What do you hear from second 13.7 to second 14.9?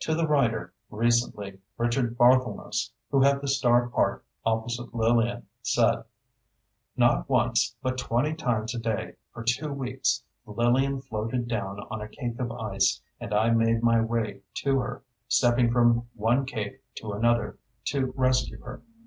my way to